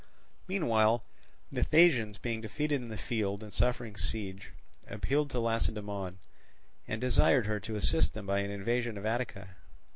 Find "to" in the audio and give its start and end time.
5.29-5.39, 7.59-7.75